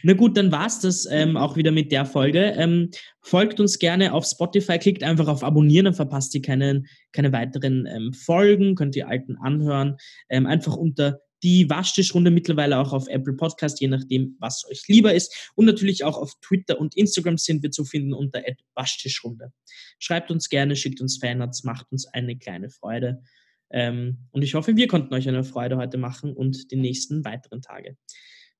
Na 0.03 0.15
gut, 0.15 0.37
dann 0.37 0.51
war 0.51 0.67
es 0.67 0.81
das 0.81 1.07
ähm, 1.09 1.37
auch 1.37 1.57
wieder 1.57 1.71
mit 1.71 1.93
der 1.93 2.07
Folge. 2.07 2.55
Ähm, 2.57 2.91
folgt 3.21 3.61
uns 3.61 3.79
gerne 3.79 4.13
auf 4.13 4.25
Spotify, 4.25 4.79
klickt 4.79 5.05
einfach 5.05 5.29
auf 5.29 5.45
Abonnieren, 5.45 5.85
dann 5.85 5.95
verpasst 5.95 6.35
ihr 6.35 6.43
keine, 6.43 6.83
keine 7.13 7.33
weiteren 7.33 7.87
ähm, 7.87 8.13
Folgen, 8.13 8.75
könnt 8.75 8.97
ihr 8.97 9.07
alten 9.07 9.37
anhören. 9.37 9.97
Ähm, 10.29 10.47
einfach 10.47 10.75
unter 10.75 11.21
die 11.43 11.69
Waschtischrunde 11.71 12.31
mittlerweile 12.31 12.79
auch 12.79 12.93
auf 12.93 13.09
Apple 13.09 13.35
Podcast, 13.35 13.81
je 13.81 13.89
nachdem, 13.89 14.37
was 14.39 14.65
euch 14.71 14.87
lieber 14.89 15.15
ist. 15.15 15.51
Und 15.55 15.67
natürlich 15.67 16.05
auch 16.05 16.19
auf 16.19 16.35
Twitter 16.41 16.79
und 16.79 16.97
Instagram 16.97 17.39
sind 17.39 17.63
wir 17.63 17.71
zu 17.71 17.85
finden 17.85 18.13
unter 18.13 18.43
Waschtischrunde. 18.75 19.53
Schreibt 19.99 20.31
uns 20.31 20.49
gerne, 20.49 20.77
schickt 20.77 21.01
uns 21.01 21.19
Fanarts, 21.19 21.65
macht 21.65 21.91
uns 21.93 22.07
eine 22.07 22.37
kleine 22.37 22.71
Freude. 22.71 23.23
Ähm, 23.71 24.19
und 24.33 24.43
ich 24.43 24.55
hoffe, 24.55 24.77
wir 24.77 24.89
konnten 24.89 25.15
euch 25.15 25.29
eine 25.29 25.45
Freude 25.45 25.77
heute 25.77 25.97
machen 25.97 26.33
und 26.33 26.71
die 26.71 26.77
nächsten 26.77 27.25
weiteren 27.25 27.63
Tage. 27.63 27.97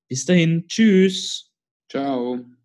Bis 0.07 0.25
dahin, 0.25 0.65
tschüss. 0.67 1.51
Ciao. 1.89 2.60